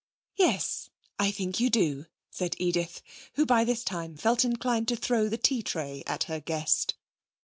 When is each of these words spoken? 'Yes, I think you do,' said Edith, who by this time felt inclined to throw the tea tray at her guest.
'Yes, 0.35 0.89
I 1.19 1.29
think 1.29 1.59
you 1.59 1.69
do,' 1.69 2.07
said 2.31 2.55
Edith, 2.57 3.03
who 3.35 3.45
by 3.45 3.63
this 3.63 3.83
time 3.83 4.17
felt 4.17 4.43
inclined 4.43 4.87
to 4.87 4.95
throw 4.95 5.29
the 5.29 5.37
tea 5.37 5.61
tray 5.61 6.01
at 6.07 6.23
her 6.23 6.39
guest. 6.39 6.95